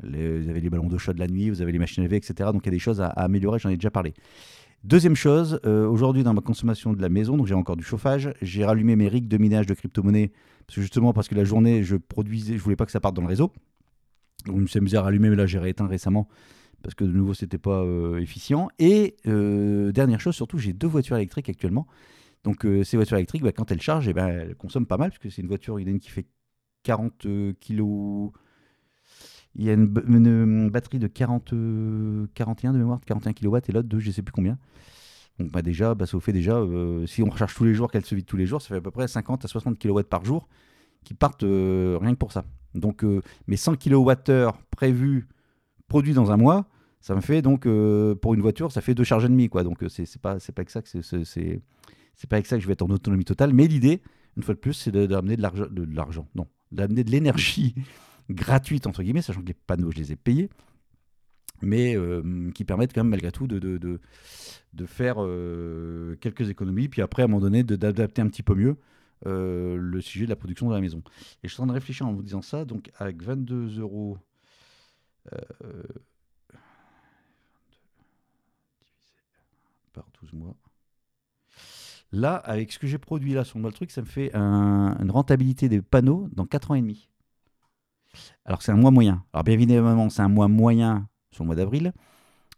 vous 0.02 0.08
avez 0.08 0.60
les 0.60 0.70
ballons 0.70 0.88
d'eau 0.88 0.98
chaude 0.98 1.18
la 1.18 1.26
nuit, 1.26 1.50
vous 1.50 1.62
avez 1.62 1.72
les 1.72 1.78
machines 1.78 2.02
à 2.02 2.04
laver, 2.04 2.16
etc. 2.16 2.50
Donc 2.52 2.62
il 2.64 2.66
y 2.66 2.68
a 2.68 2.72
des 2.72 2.78
choses 2.78 3.00
à, 3.00 3.08
améliorer, 3.08 3.58
j'en 3.58 3.70
ai 3.70 3.76
déjà 3.76 3.90
parlé. 3.90 4.14
Deuxième 4.84 5.14
chose, 5.14 5.60
euh, 5.64 5.86
aujourd'hui 5.86 6.24
dans 6.24 6.34
ma 6.34 6.40
consommation 6.40 6.92
de 6.92 7.00
la 7.00 7.08
maison, 7.08 7.36
donc 7.36 7.46
j'ai 7.46 7.54
encore 7.54 7.76
du 7.76 7.84
chauffage, 7.84 8.32
j'ai 8.42 8.64
rallumé 8.64 8.96
mes 8.96 9.06
rigs 9.06 9.28
de 9.28 9.38
minage 9.38 9.66
de 9.66 9.74
crypto-monnaie, 9.74 10.32
parce 10.66 10.74
que 10.76 10.80
justement 10.80 11.12
parce 11.12 11.28
que 11.28 11.36
la 11.36 11.44
journée 11.44 11.84
je 11.84 11.94
produisais, 11.96 12.58
je 12.58 12.62
voulais 12.62 12.74
pas 12.74 12.84
que 12.84 12.90
ça 12.90 12.98
parte 12.98 13.14
dans 13.14 13.22
le 13.22 13.28
réseau. 13.28 13.52
Donc 14.46 14.56
je 14.56 14.62
me 14.62 14.66
suis 14.66 14.78
amusé 14.78 14.96
à 14.96 15.02
rallumer, 15.02 15.30
mais 15.30 15.36
là 15.36 15.46
j'ai 15.46 15.60
rééteint 15.60 15.86
récemment 15.86 16.28
parce 16.82 16.94
que 16.94 17.04
de 17.04 17.12
nouveau, 17.12 17.34
c'était 17.34 17.58
pas 17.58 17.82
euh, 17.82 18.18
efficient. 18.18 18.68
Et 18.78 19.16
euh, 19.26 19.92
dernière 19.92 20.20
chose, 20.20 20.34
surtout, 20.34 20.58
j'ai 20.58 20.72
deux 20.72 20.86
voitures 20.86 21.16
électriques 21.16 21.48
actuellement. 21.48 21.86
Donc 22.44 22.66
euh, 22.66 22.84
ces 22.84 22.96
voitures 22.96 23.16
électriques, 23.16 23.42
bah, 23.42 23.52
quand 23.52 23.70
elles 23.70 23.80
chargent, 23.80 24.08
eh 24.08 24.12
ben, 24.12 24.28
elles 24.28 24.56
consomment 24.56 24.86
pas 24.86 24.96
mal, 24.96 25.10
parce 25.10 25.18
que 25.18 25.30
c'est 25.30 25.42
une 25.42 25.48
voiture, 25.48 25.78
il 25.80 25.86
y 25.86 25.88
a 25.88 25.92
une 25.92 26.00
qui 26.00 26.10
fait 26.10 26.26
40 26.82 27.26
kg. 27.60 28.32
Il 29.54 29.64
y 29.64 29.70
a 29.70 29.74
une, 29.74 30.70
batterie 30.70 30.98
de 30.98 31.06
40, 31.06 31.54
41 32.34 32.72
de 32.72 32.78
mémoire, 32.78 33.00
41 33.06 33.32
kW, 33.34 33.56
et 33.68 33.72
l'autre 33.72 33.88
de 33.88 33.98
je 33.98 34.10
sais 34.10 34.22
plus 34.22 34.32
combien. 34.32 34.58
Donc 35.38 35.50
bah, 35.50 35.62
déjà, 35.62 35.94
bah, 35.94 36.06
ça 36.06 36.16
vous 36.16 36.20
fait 36.20 36.32
déjà, 36.32 36.60
si 37.06 37.22
on 37.22 37.28
recharge 37.28 37.54
tous 37.54 37.64
les 37.64 37.74
jours, 37.74 37.90
qu'elle 37.90 38.04
se 38.04 38.14
vide 38.14 38.26
tous 38.26 38.36
les 38.36 38.46
jours, 38.46 38.60
ça 38.60 38.68
fait 38.68 38.76
à 38.76 38.80
peu 38.80 38.90
près 38.90 39.06
50 39.08 39.44
à 39.44 39.48
60 39.48 39.78
kW 39.78 40.00
par 40.02 40.24
jour 40.24 40.48
qui 41.04 41.14
partent 41.14 41.42
rien 41.42 42.12
que 42.12 42.18
pour 42.18 42.32
ça. 42.32 42.44
Donc 42.74 43.04
mes 43.46 43.56
100 43.56 43.76
kWh 43.76 44.50
prévus 44.70 45.28
produits 45.92 46.14
dans 46.14 46.32
un 46.32 46.38
mois, 46.38 46.64
ça 47.02 47.14
me 47.14 47.20
fait 47.20 47.42
donc 47.42 47.66
euh, 47.66 48.14
pour 48.14 48.32
une 48.32 48.40
voiture, 48.40 48.72
ça 48.72 48.80
fait 48.80 48.94
deux 48.94 49.04
charges 49.04 49.26
et 49.26 49.28
demie 49.28 49.50
quoi. 49.50 49.62
Donc 49.62 49.82
euh, 49.82 49.90
c'est 49.90 50.06
pas 50.18 50.36
pas 50.36 50.50
avec 50.56 50.70
ça 50.70 50.80
que 50.80 50.88
c'est 50.88 52.28
pas 52.30 52.42
ça 52.44 52.58
je 52.58 52.66
vais 52.66 52.72
être 52.72 52.80
en 52.80 52.88
autonomie 52.88 53.26
totale. 53.26 53.52
Mais 53.52 53.66
l'idée, 53.66 54.00
une 54.38 54.42
fois 54.42 54.54
de 54.54 54.58
plus, 54.58 54.72
c'est 54.72 54.90
d'amener 54.90 55.36
de 55.36 55.42
l'argent, 55.42 55.66
de, 55.70 55.86
l'argent, 55.94 56.26
non, 56.34 56.46
d'amener 56.70 57.04
de 57.04 57.10
l'énergie 57.10 57.74
gratuite 58.30 58.86
entre 58.86 59.02
guillemets, 59.02 59.20
sachant 59.20 59.42
que 59.42 59.48
les 59.48 59.54
panneaux 59.66 59.90
je 59.90 59.98
les 59.98 60.12
ai 60.12 60.16
payés, 60.16 60.48
mais 61.60 61.94
euh, 61.94 62.50
qui 62.54 62.64
permettent 62.64 62.94
quand 62.94 63.02
même 63.02 63.10
malgré 63.10 63.30
tout 63.30 63.46
de 63.46 64.00
faire 64.86 65.16
quelques 66.20 66.48
économies, 66.48 66.88
puis 66.88 67.02
après 67.02 67.20
à 67.20 67.26
un 67.26 67.28
moment 67.28 67.42
donné 67.42 67.64
d'adapter 67.64 68.22
un 68.22 68.28
petit 68.28 68.42
peu 68.42 68.54
mieux 68.54 68.78
le 69.26 70.00
sujet 70.00 70.24
de 70.24 70.30
la 70.30 70.36
production 70.36 70.70
de 70.70 70.74
la 70.74 70.80
maison. 70.80 71.02
Et 71.42 71.48
je 71.48 71.52
suis 71.52 71.60
en 71.60 71.66
train 71.66 71.74
de 71.74 71.78
réfléchir 71.78 72.06
en 72.06 72.14
vous 72.14 72.22
disant 72.22 72.40
ça, 72.40 72.64
donc 72.64 72.90
avec 72.98 73.22
22 73.22 73.78
euros 73.78 74.16
euh, 75.32 75.82
par 79.92 80.04
12 80.20 80.32
mois. 80.32 80.56
Là, 82.12 82.36
avec 82.36 82.72
ce 82.72 82.78
que 82.78 82.86
j'ai 82.86 82.98
produit 82.98 83.32
là 83.32 83.44
sur 83.44 83.58
le 83.58 83.72
truc, 83.72 83.90
ça 83.90 84.02
me 84.02 84.06
fait 84.06 84.34
une 84.34 85.10
rentabilité 85.10 85.68
des 85.68 85.80
panneaux 85.80 86.28
dans 86.32 86.44
4 86.44 86.72
ans 86.72 86.74
et 86.74 86.82
demi. 86.82 87.08
Alors 88.44 88.62
c'est 88.62 88.72
un 88.72 88.76
mois 88.76 88.90
moyen. 88.90 89.24
Alors 89.32 89.44
bien 89.44 89.54
évidemment, 89.54 90.10
c'est 90.10 90.22
un 90.22 90.28
mois 90.28 90.48
moyen 90.48 91.08
sur 91.30 91.44
le 91.44 91.46
mois 91.46 91.56
d'avril. 91.56 91.92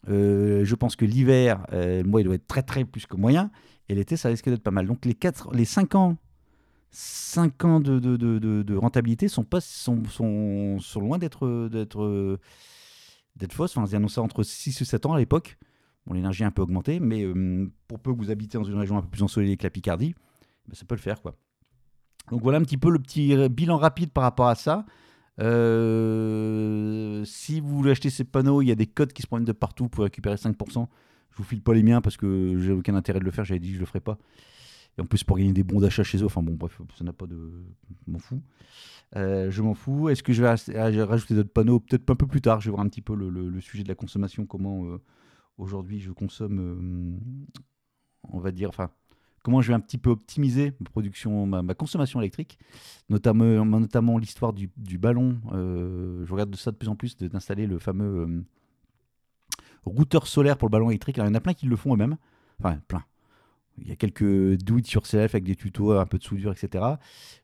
Euh, 0.09 0.65
je 0.65 0.75
pense 0.75 0.97
que 0.97 1.05
l'hiver, 1.05 1.65
euh, 1.73 2.03
le 2.03 2.09
mois, 2.09 2.21
il 2.21 2.25
doit 2.25 2.35
être 2.35 2.47
très 2.47 2.63
très 2.63 2.85
plus 2.85 3.07
que 3.07 3.17
moyen. 3.17 3.51
Et 3.89 3.95
l'été, 3.95 4.17
ça 4.17 4.29
risque 4.29 4.49
d'être 4.49 4.63
pas 4.63 4.71
mal. 4.71 4.87
Donc 4.87 5.05
les, 5.05 5.15
4, 5.15 5.55
les 5.55 5.65
5 5.65 5.95
ans 5.95 6.17
5 6.95 7.65
ans 7.65 7.81
de, 7.81 7.99
de, 7.99 8.17
de, 8.17 8.77
rentabilité 8.77 9.27
sont, 9.27 9.43
pas, 9.43 9.61
sont, 9.61 10.05
sont, 10.05 11.01
loin 11.01 11.19
d'être 11.19 11.69
d'être 11.69 12.39
d'être 13.37 13.53
fausses. 13.53 13.77
Enfin, 13.77 13.87
ils 13.91 13.97
annonçaient 13.97 14.21
entre 14.21 14.45
6 14.45 14.81
et 14.81 14.85
7 14.85 15.07
ans 15.07 15.15
à 15.15 15.19
l'époque. 15.19 15.59
Bon, 16.07 16.15
l'énergie 16.15 16.45
a 16.45 16.47
un 16.47 16.53
peu 16.53 16.63
augmenté, 16.63 17.01
mais 17.01 17.25
euh, 17.25 17.71
pour 17.89 17.99
peu 17.99 18.13
que 18.13 18.19
vous 18.19 18.31
habitez 18.31 18.59
dans 18.59 18.65
une 18.65 18.79
région 18.79 18.97
un 18.97 19.03
peu 19.03 19.09
plus 19.09 19.23
ensoleillée 19.23 19.57
que 19.57 19.65
la 19.65 19.71
Picardie, 19.71 20.15
ben, 20.69 20.75
ça 20.75 20.85
peut 20.85 20.95
le 20.95 21.01
faire. 21.01 21.21
quoi. 21.21 21.35
Donc 22.31 22.43
voilà 22.43 22.59
un 22.59 22.63
petit 22.63 22.77
peu 22.77 22.91
le 22.91 22.99
petit 22.99 23.35
bilan 23.49 23.77
rapide 23.77 24.11
par 24.11 24.23
rapport 24.23 24.49
à 24.49 24.55
ça. 24.55 24.85
Euh, 25.41 27.25
si 27.25 27.61
vous 27.61 27.77
voulez 27.77 27.91
acheter 27.91 28.11
ces 28.11 28.25
panneaux, 28.25 28.63
il 28.63 28.69
y 28.69 28.73
a 28.73 28.77
des 28.77 28.87
codes 28.87 29.13
qui 29.13 29.23
se 29.23 29.27
promènent 29.27 29.45
de 29.45 29.53
partout 29.53 29.89
pour 29.89 30.05
récupérer 30.05 30.37
5%. 30.37 30.87
Je 31.33 31.37
vous 31.37 31.45
file 31.45 31.63
pas 31.63 31.75
les 31.75 31.83
miens 31.83 32.01
parce 32.01 32.17
que 32.17 32.57
j'ai 32.59 32.71
aucun 32.71 32.95
intérêt 32.95 33.19
de 33.19 33.25
le 33.25 33.33
faire. 33.33 33.45
J'avais 33.45 33.61
dit 33.61 33.71
que 33.71 33.75
je 33.75 33.81
le 33.81 33.87
ferai 33.87 34.01
pas. 34.01 34.19
Et 34.97 35.01
en 35.01 35.07
plus, 35.07 35.25
pour 35.25 35.37
gagner 35.37 35.53
des 35.53 35.65
bons 35.65 35.81
d'achat 35.81 36.05
chez 36.05 36.19
eux, 36.19 36.27
enfin 36.27 36.43
bon, 36.43 36.55
bref, 36.55 36.81
ça 36.97 37.05
n'a 37.05 37.13
pas 37.13 37.27
de. 37.27 37.37
Je 38.07 38.13
m'en 38.13 38.19
fous. 38.19 38.43
Euh, 39.17 39.51
je 39.51 39.63
m'en 39.63 39.75
fous. 39.75 40.09
Est-ce 40.09 40.23
que 40.23 40.33
je 40.33 40.43
vais 40.43 41.03
rajouter 41.03 41.35
d'autres 41.35 41.53
panneaux? 41.53 41.81
Peut-être 41.81 42.09
un 42.11 42.15
peu 42.15 42.27
plus 42.27 42.41
tard. 42.41 42.61
Je 42.61 42.67
vais 42.67 42.71
voir 42.71 42.85
un 42.85 42.89
petit 42.89 43.03
peu 43.03 43.15
le, 43.15 43.61
sujet 43.61 43.83
de 43.83 43.89
la 43.89 43.97
consommation, 43.97 44.47
comment 44.47 44.85
euh, 44.87 45.01
aujourd'hui 45.59 46.01
je 46.01 46.13
consomme, 46.13 46.59
euh, 46.61 48.31
on 48.31 48.39
va 48.39 48.53
dire, 48.53 48.69
enfin, 48.69 48.91
comment 49.43 49.61
je 49.61 49.69
vais 49.69 49.75
un 49.75 49.81
petit 49.81 49.99
peu 49.99 50.11
optimiser 50.11 50.73
ma 50.79 50.91
production, 50.91 51.47
ma, 51.47 51.75
consommation 51.75 52.21
électrique, 52.21 52.59
notamment, 53.09 53.65
notamment 53.65 54.19
l'histoire 54.19 54.53
du, 54.53 54.71
du, 54.77 54.99
ballon. 54.99 55.39
je 55.53 56.31
regarde 56.33 56.51
de 56.51 56.57
ça 56.57 56.71
de 56.71 56.77
plus 56.77 56.89
en 56.89 56.97
plus, 56.97 57.17
d'installer 57.17 57.67
le 57.67 57.79
fameux 57.79 58.45
routeur 59.85 60.29
solaire 60.29 60.57
pour 60.57 60.69
le 60.69 60.73
ballon 60.73 60.91
électrique. 60.91 61.19
Alors, 61.19 61.27
il 61.27 61.33
y 61.33 61.35
en 61.35 61.39
a 61.39 61.41
plein 61.41 61.55
qui 61.55 61.67
le 61.67 61.77
font 61.77 61.95
eux-mêmes. 61.95 62.17
Enfin, 62.61 62.79
plein 62.89 63.05
il 63.79 63.89
y 63.89 63.93
a 63.93 63.97
quelques 63.97 64.25
do 64.63 64.79
it 64.79 64.91
yourself 64.93 65.35
avec 65.35 65.45
des 65.45 65.57
tutos, 65.57 65.93
un 65.93 66.07
peu 66.07 66.19
de 66.19 66.23
soudure, 66.23 66.53
etc. 66.53 66.85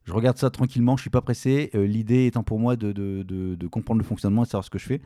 Je 0.04 0.12
regarde 0.12 0.38
ça 0.38 0.50
tranquillement, 0.50 0.96
je 0.96 1.02
suis 1.02 1.10
pas 1.10 1.20
pressé. 1.20 1.70
Euh, 1.74 1.86
l'idée 1.86 2.26
étant 2.26 2.42
pour 2.42 2.58
moi 2.58 2.76
de, 2.76 3.66
comprendre 3.70 3.98
le 3.98 4.04
fonctionnement 4.04 4.42
et 4.42 4.46
de 4.46 4.50
savoir 4.50 4.64
ce 4.64 4.70
que 4.70 4.78
je 4.78 4.86
fais. 4.86 5.00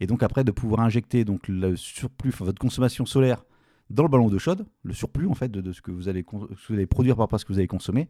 Et 0.00 0.06
donc 0.06 0.22
après, 0.22 0.44
de 0.44 0.50
pouvoir 0.50 0.80
injecter 0.80 1.24
donc, 1.24 1.48
le 1.48 1.76
surplus, 1.76 2.32
votre 2.40 2.58
consommation 2.58 3.06
solaire 3.06 3.44
dans 3.90 4.02
le 4.02 4.08
ballon 4.08 4.28
d'eau 4.28 4.38
chaude, 4.38 4.66
le 4.82 4.94
surplus 4.94 5.26
en 5.26 5.34
fait 5.34 5.50
de, 5.50 5.72
ce, 5.72 5.82
que 5.82 5.90
vous 5.90 6.08
allez, 6.08 6.24
allez 6.70 6.86
produire 6.86 7.16
par 7.16 7.24
rapport 7.24 7.36
à 7.36 7.38
ce 7.38 7.44
que 7.44 7.52
vous 7.52 7.58
avez 7.58 7.68
consommé. 7.68 8.08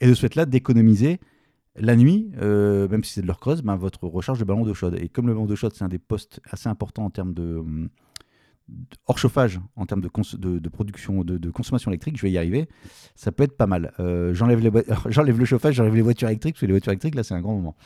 Et 0.00 0.06
de 0.06 0.14
ce 0.14 0.20
fait-là, 0.20 0.46
d'économiser 0.46 1.20
la 1.78 1.96
nuit, 1.96 2.30
euh, 2.38 2.88
même 2.88 3.04
si 3.04 3.14
c'est 3.14 3.22
de 3.22 3.26
l'heure 3.26 3.40
creuse, 3.40 3.62
ben, 3.62 3.76
votre 3.76 4.04
recharge 4.06 4.38
de 4.38 4.44
ballon 4.44 4.64
d'eau 4.64 4.74
chaude. 4.74 4.96
Et 5.00 5.08
comme 5.08 5.26
le 5.26 5.34
ballon 5.34 5.46
d'eau 5.46 5.56
chaude, 5.56 5.72
c'est 5.74 5.84
un 5.84 5.88
des 5.88 5.98
postes 5.98 6.40
assez 6.50 6.68
importants 6.68 7.04
en 7.04 7.10
termes 7.10 7.34
de 7.34 7.56
hum, 7.56 7.88
hors 9.06 9.18
chauffage 9.18 9.60
en 9.76 9.86
termes 9.86 10.00
de, 10.00 10.08
de, 10.58 10.68
production, 10.68 11.24
de, 11.24 11.50
consommation 11.50 11.90
électrique, 11.90 12.16
je 12.16 12.22
vais 12.22 12.30
y 12.30 12.38
arriver. 12.38 12.68
Ça 13.14 13.32
peut 13.32 13.44
être 13.44 13.56
pas 13.56 13.66
mal. 13.66 13.92
Euh, 14.00 14.34
j'enlève, 14.34 14.60
le 15.38 15.44
chauffage, 15.44 15.74
j'enlève 15.74 15.94
les 15.94 16.02
voitures 16.02 16.28
électriques, 16.28 16.54
parce 16.54 16.60
que 16.62 16.66
les 16.66 16.72
voitures 16.72 16.92
électriques, 16.92 17.14
là, 17.14 17.22
c'est 17.22 17.34
un 17.34 17.40
grand 17.40 17.54
moment. 17.54 17.76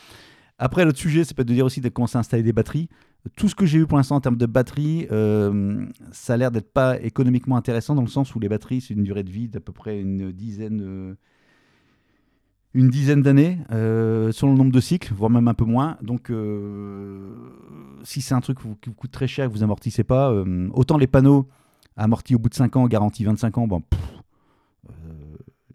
Après, 0.58 0.84
l'autre 0.84 0.99
sujet, 0.99 1.25
c'est 1.25 1.34
peut-être 1.34 1.49
de 1.49 1.54
dire 1.54 1.64
aussi 1.64 1.80
de 1.80 1.88
commencer 1.88 2.16
à 2.16 2.20
installer 2.20 2.42
des 2.42 2.52
batteries. 2.52 2.88
Tout 3.37 3.49
ce 3.49 3.54
que 3.54 3.66
j'ai 3.66 3.78
eu 3.78 3.87
pour 3.87 3.99
l'instant 3.99 4.16
en 4.16 4.20
termes 4.20 4.37
de 4.37 4.46
batteries, 4.46 5.06
euh, 5.10 5.87
ça 6.10 6.34
a 6.34 6.37
l'air 6.37 6.50
d'être 6.50 6.72
pas 6.72 7.00
économiquement 7.00 7.56
intéressant 7.56 7.94
dans 7.94 8.02
le 8.02 8.08
sens 8.08 8.34
où 8.34 8.40
les 8.40 8.49
batteries, 8.49 8.80
c'est 8.82 8.94
une 8.94 9.02
durée 9.02 9.22
de 9.22 9.30
vie 9.30 9.49
d'à 9.49 9.60
peu 9.60 9.72
près 9.72 10.00
une 10.00 10.32
dizaine, 10.32 11.16
une 12.72 12.88
dizaine 12.88 13.22
d'années, 13.22 13.58
euh, 13.72 14.30
selon 14.32 14.52
le 14.52 14.58
nombre 14.58 14.72
de 14.72 14.80
cycles, 14.80 15.12
voire 15.12 15.30
même 15.30 15.48
un 15.48 15.54
peu 15.54 15.64
moins. 15.64 15.96
Donc, 16.02 16.30
euh, 16.30 17.34
si 18.04 18.20
c'est 18.20 18.34
un 18.34 18.40
truc 18.40 18.58
qui 18.80 18.88
vous 18.88 18.94
coûte 18.94 19.10
très 19.10 19.26
cher 19.26 19.46
et 19.46 19.48
que 19.48 19.52
vous 19.52 19.62
amortissez 19.62 20.04
pas, 20.04 20.30
euh, 20.30 20.68
autant 20.72 20.96
les 20.96 21.08
panneaux 21.08 21.48
amortis 21.96 22.34
au 22.34 22.38
bout 22.38 22.48
de 22.48 22.54
5 22.54 22.76
ans, 22.76 22.86
garantie 22.86 23.24
25 23.24 23.58
ans, 23.58 23.66
bon, 23.66 23.82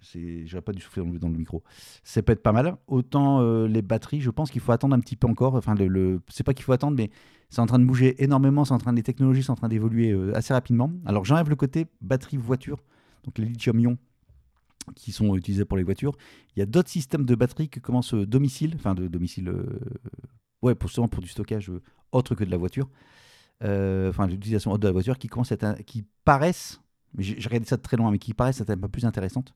je 0.01 0.59
pas 0.59 0.71
dû 0.71 0.81
souffler 0.81 1.03
dans 1.19 1.27
le, 1.27 1.35
micro. 1.35 1.63
Ça 2.03 2.21
peut 2.21 2.31
être 2.31 2.43
pas 2.43 2.51
mal. 2.51 2.77
Autant 2.87 3.41
les 3.65 3.81
batteries, 3.81 4.21
je 4.21 4.29
pense 4.29 4.51
qu'il 4.51 4.61
faut 4.61 4.71
attendre 4.71 4.95
un 4.95 4.99
petit 4.99 5.15
peu 5.15 5.27
encore. 5.27 5.55
Enfin, 5.55 5.73
le, 5.75 5.87
le 5.87 6.21
c'est 6.29 6.43
pas 6.43 6.53
qu'il 6.53 6.63
faut 6.63 6.71
attendre, 6.71 6.95
mais 6.95 7.09
c'est 7.49 7.59
en 7.59 7.65
train 7.65 7.79
de 7.79 7.85
bouger 7.85 8.23
énormément. 8.23 8.63
C'est 8.63 8.73
en 8.73 8.77
train, 8.77 8.93
les 8.93 9.03
technologies 9.03 9.43
sont 9.43 9.53
en 9.53 9.57
train 9.57 9.67
d'évoluer 9.67 10.15
assez 10.33 10.53
rapidement. 10.53 10.91
Alors, 11.05 11.25
j'enlève 11.25 11.49
le 11.49 11.55
côté 11.55 11.87
batterie 12.01 12.37
voiture, 12.37 12.83
donc 13.23 13.39
les 13.39 13.45
lithium-ion 13.45 13.97
qui 14.95 15.11
sont 15.11 15.35
utilisés 15.35 15.65
pour 15.65 15.77
les 15.77 15.83
voitures. 15.83 16.15
Il 16.55 16.59
y 16.59 16.63
a 16.63 16.65
d'autres 16.65 16.89
systèmes 16.89 17.25
de 17.25 17.35
batteries 17.35 17.69
qui 17.69 17.81
commencent 17.81 18.13
domicile, 18.13 18.73
enfin 18.75 18.93
de 18.93 19.07
domicile, 19.07 19.49
euh, 19.49 19.79
ouais, 20.61 20.75
pour, 20.75 20.89
souvent 20.89 21.07
pour 21.07 21.21
du 21.21 21.27
stockage 21.27 21.69
euh, 21.69 21.81
autre 22.11 22.35
que 22.35 22.43
de 22.43 22.51
la 22.51 22.57
voiture, 22.57 22.89
euh, 23.63 24.09
enfin 24.09 24.27
l'utilisation 24.27 24.77
de 24.77 24.87
la 24.87 24.91
voiture, 24.91 25.17
qui 25.17 25.27
commencent 25.27 25.51
à 25.51 25.73
qui 25.83 26.05
paraissent, 26.23 26.81
j'ai 27.17 27.35
regardé 27.47 27.65
ça 27.65 27.77
de 27.77 27.81
très 27.81 27.97
loin, 27.97 28.11
mais 28.11 28.19
qui 28.19 28.33
paraissent 28.33 28.61
être 28.61 28.69
un 28.69 28.77
peu 28.77 28.89
plus 28.89 29.05
intéressantes 29.05 29.53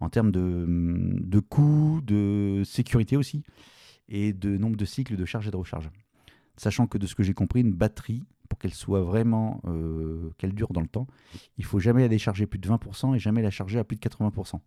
en 0.00 0.08
termes 0.08 0.32
de, 0.32 0.64
de 0.66 1.40
coût, 1.40 2.00
de 2.02 2.62
sécurité 2.64 3.16
aussi, 3.18 3.42
et 4.08 4.32
de 4.32 4.56
nombre 4.56 4.76
de 4.76 4.84
cycles 4.86 5.16
de 5.16 5.24
charge 5.26 5.46
et 5.46 5.50
de 5.50 5.56
recharge. 5.56 5.90
Sachant 6.60 6.86
que 6.86 6.98
de 6.98 7.06
ce 7.06 7.14
que 7.14 7.22
j'ai 7.22 7.32
compris, 7.32 7.62
une 7.62 7.72
batterie, 7.72 8.22
pour 8.50 8.58
qu'elle 8.58 8.74
soit 8.74 9.00
vraiment, 9.00 9.62
euh, 9.64 10.28
qu'elle 10.36 10.52
dure 10.52 10.74
dans 10.74 10.82
le 10.82 10.88
temps, 10.88 11.06
il 11.56 11.64
faut 11.64 11.78
jamais 11.78 12.02
la 12.02 12.08
décharger 12.08 12.46
plus 12.46 12.58
de 12.58 12.68
20% 12.68 13.14
et 13.14 13.18
jamais 13.18 13.40
la 13.40 13.50
charger 13.50 13.78
à 13.78 13.84
plus 13.84 13.96
de 13.96 14.02
80%. 14.02 14.60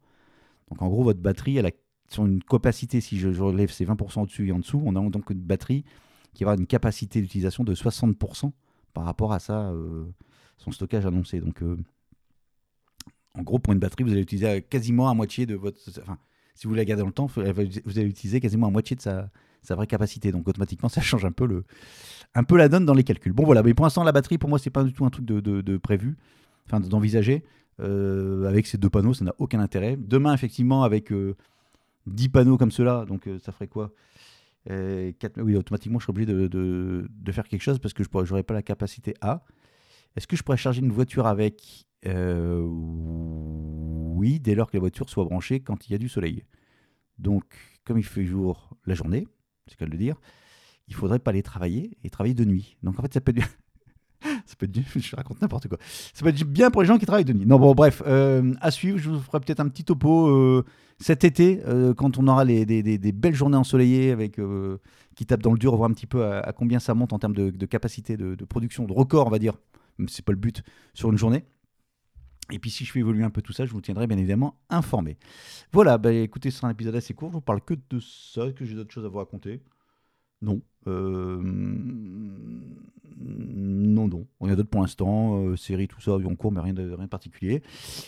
Donc 0.72 0.82
en 0.82 0.88
gros, 0.88 1.04
votre 1.04 1.20
batterie, 1.20 1.58
elle 1.58 1.68
a 1.68 1.72
sur 2.10 2.26
une 2.26 2.44
capacité, 2.44 3.00
si 3.00 3.20
je, 3.20 3.30
relève 3.40 3.70
ces 3.70 3.86
20% 3.86 4.22
au-dessus 4.24 4.48
et 4.48 4.52
en 4.52 4.58
dessous, 4.58 4.82
on 4.84 4.96
a 4.96 5.08
donc 5.08 5.30
une 5.30 5.42
batterie 5.44 5.86
qui 6.34 6.44
avoir 6.44 6.58
une 6.58 6.66
capacité 6.66 7.22
d'utilisation 7.22 7.64
de 7.64 7.76
60% 7.76 8.52
par 8.96 9.04
rapport 9.04 9.32
à 9.32 9.38
ça, 9.38 9.70
euh, 9.70 10.06
son 10.58 10.72
stockage 10.72 11.06
annoncé. 11.06 11.42
Donc 11.42 11.62
euh, 11.62 11.78
en 13.36 13.44
gros, 13.44 13.60
pour 13.60 13.72
une 13.72 13.80
batterie, 13.80 14.04
vous 14.04 14.14
allez 14.14 14.22
utiliser 14.24 14.64
quasiment 14.64 15.12
à 15.12 15.14
moitié 15.14 15.46
de 15.46 15.54
votre... 15.54 15.80
Enfin, 16.02 16.18
si 16.56 16.66
vous 16.66 16.74
la 16.74 16.86
gardez 16.86 17.02
dans 17.02 17.08
le 17.08 17.14
temps, 17.14 17.28
vous 17.28 17.40
allez 18.00 18.10
utiliser 18.10 18.40
quasiment 18.40 18.66
à 18.66 18.72
moitié 18.72 18.96
de 18.96 19.02
sa, 19.02 19.30
sa 19.64 19.76
vraie 19.76 19.88
capacité. 19.88 20.32
Donc 20.32 20.48
automatiquement, 20.48 20.90
ça 20.90 21.02
change 21.02 21.26
un 21.26 21.32
peu, 21.32 21.46
le, 21.46 21.64
un 22.36 22.44
peu 22.44 22.58
la 22.58 22.70
donne 22.70 22.86
dans 22.86 22.94
les 22.94 23.04
calculs. 23.04 23.34
Bon 23.34 23.44
voilà, 23.44 23.64
mais 23.64 23.74
pour 23.74 23.86
l'instant, 23.86 24.04
la 24.04 24.12
batterie, 24.12 24.38
pour 24.38 24.50
moi, 24.50 24.60
c'est 24.60 24.70
pas 24.70 24.84
du 24.84 24.94
tout 24.94 25.06
un 25.06 25.10
truc 25.10 25.26
de, 25.26 25.40
de, 25.40 25.78
prévu, 25.78 26.18
enfin 26.68 26.80
d'envisager. 26.80 27.44
Euh, 27.80 28.46
avec 28.48 28.68
ces 28.68 28.78
deux 28.78 28.90
panneaux, 28.90 29.16
ça 29.16 29.26
n'a 29.26 29.34
aucun 29.40 29.60
intérêt. 29.60 29.98
Demain, 29.98 30.34
effectivement, 30.34 30.84
avec 30.84 31.12
10 31.12 31.16
euh, 31.16 31.34
panneaux 32.32 32.58
comme 32.58 32.72
cela, 32.72 33.06
donc 33.06 33.28
euh, 33.28 33.40
ça 33.40 33.52
ferait 33.52 33.68
quoi? 33.68 33.92
4, 34.68 35.42
Oui, 35.42 35.58
automatiquement, 35.58 36.00
je 36.00 36.06
serais 36.06 36.12
obligé 36.12 36.32
de, 36.32 36.48
de, 36.48 37.32
faire 37.34 37.48
quelque 37.48 37.64
chose 37.64 37.80
parce 37.80 37.94
que 37.94 38.04
je 38.04 38.10
n'aurais 38.14 38.44
pas 38.44 38.54
la 38.54 38.62
capacité 38.62 39.14
A. 39.20 39.44
Est-ce 40.16 40.28
que 40.28 40.38
je 40.38 40.44
pourrais 40.44 40.58
charger 40.58 40.82
une 40.82 40.92
voiture 40.92 41.28
avec? 41.28 41.88
Oui, 44.16 44.40
dès 44.40 44.56
lors 44.56 44.70
que 44.70 44.78
la 44.78 44.82
voiture 44.82 45.10
soit 45.10 45.26
branchée 45.26 45.60
quand 45.60 45.88
il 45.88 45.92
y 45.92 45.96
a 45.96 45.98
du 45.98 46.08
soleil. 46.08 46.44
Donc, 47.18 47.44
comme 47.86 47.98
il 47.98 48.04
fait 48.04 48.26
jour 48.26 48.70
la 48.86 48.96
journée, 48.96 49.28
c'est 49.68 49.78
qu'à 49.78 49.86
le 49.86 49.98
dire, 49.98 50.16
il 50.88 50.96
faudrait 50.96 51.20
pas 51.20 51.32
aller 51.32 51.44
travailler 51.44 51.98
et 52.04 52.10
travailler 52.10 52.36
de 52.36 52.46
nuit. 52.46 52.78
Donc 52.84 53.00
en 53.00 53.02
fait, 53.02 53.14
ça 53.14 53.22
peut 53.22 53.34
être 53.36 53.48
ça 54.46 54.56
peut 54.58 54.66
être 54.66 54.80
je 55.00 55.16
raconte 55.16 55.42
n'importe 55.42 55.68
quoi. 55.68 55.78
Ça 56.14 56.24
peut 56.24 56.30
être 56.30 56.44
bien 56.44 56.72
pour 56.72 56.82
les 56.82 56.88
gens 56.88 56.98
qui 56.98 57.06
travaillent 57.06 57.26
de 57.26 57.34
nuit. 57.34 57.46
Non, 57.46 57.60
bon, 57.60 57.74
bref, 57.74 58.02
euh, 58.06 58.54
à 58.62 58.72
suivre. 58.72 58.98
Je 58.98 59.10
vous 59.10 59.20
ferai 59.20 59.40
peut-être 59.40 59.60
un 59.60 59.68
petit 59.68 59.84
topo 59.84 60.28
euh, 60.28 60.66
cet 61.00 61.24
été, 61.24 61.62
euh, 61.66 61.94
quand 61.94 62.18
on 62.18 62.28
aura 62.28 62.46
les, 62.46 62.66
des, 62.66 63.12
belles 63.12 63.36
journées 63.36 63.58
ensoleillées 63.58 64.12
avec 64.12 64.40
qui 65.16 65.26
tapent 65.26 65.42
dans 65.42 65.52
le 65.52 65.60
dur, 65.60 65.76
voir 65.76 65.90
un 65.90 65.94
petit 65.94 66.08
peu 66.08 66.26
à, 66.26 66.54
combien 66.54 66.80
ça 66.80 66.94
monte 66.94 67.14
en 67.14 67.20
termes 67.20 67.34
de, 67.34 67.66
capacité 67.66 68.16
de, 68.16 68.46
production, 68.46 68.86
de 68.86 68.94
record, 68.94 69.28
on 69.28 69.32
va 69.32 69.40
dire. 69.40 69.58
Même 70.00 70.08
si 70.08 70.18
c'est 70.18 70.26
pas 70.26 70.32
le 70.32 70.40
but 70.40 70.64
sur 70.94 71.12
une 71.12 71.18
journée. 71.18 71.44
Et 72.54 72.60
puis 72.60 72.70
si 72.70 72.86
je 72.86 72.92
fais 72.92 73.00
évoluer 73.00 73.24
un 73.24 73.32
peu 73.32 73.42
tout 73.42 73.52
ça, 73.52 73.66
je 73.66 73.72
vous 73.72 73.82
tiendrai 73.82 74.06
bien 74.06 74.18
évidemment 74.18 74.56
informé. 74.70 75.18
Voilà, 75.72 75.98
bah, 75.98 76.14
écoutez, 76.14 76.52
ce 76.52 76.58
sera 76.58 76.68
un 76.68 76.72
épisode 76.72 76.96
assez 76.96 77.16
court, 77.16 77.30
je 77.30 77.34
vous 77.34 77.42
parle 77.42 77.62
que 77.62 77.74
de 77.74 78.00
ça, 78.00 78.52
que 78.52 78.64
j'ai 78.64 78.76
d'autres 78.76 78.94
choses 78.94 79.06
à 79.06 79.08
vous 79.10 79.18
raconter. 79.18 79.60
Non. 80.44 80.62
Euh, 80.88 81.42
non, 83.18 84.08
non. 84.08 84.28
On 84.40 84.50
a 84.50 84.56
d'autres 84.56 84.70
pour 84.70 84.82
l'instant, 84.82 85.48
euh, 85.48 85.56
série, 85.56 85.88
tout 85.88 86.00
ça, 86.00 86.14
en 86.16 86.36
cours, 86.36 86.52
mais 86.52 86.60
rien 86.60 86.74
de, 86.74 86.92
rien 86.92 87.08
particulier. 87.08 87.64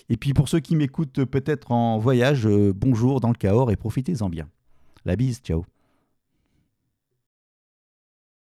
Et 0.10 0.18
puis 0.18 0.34
pour 0.34 0.48
ceux 0.48 0.60
qui 0.60 0.76
m'écoutent 0.76 1.26
peut-être 1.26 1.72
en 1.72 1.98
voyage, 1.98 2.46
euh, 2.46 2.72
bonjour 2.72 3.22
dans 3.22 3.30
le 3.30 3.36
Cahors 3.36 3.72
et 3.72 3.76
profitez-en 3.76 4.30
bien. 4.30 4.48
La 5.06 5.16
bise, 5.16 5.40
ciao. 5.40 5.66